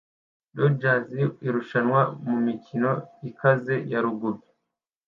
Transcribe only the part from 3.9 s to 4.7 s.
ya rugby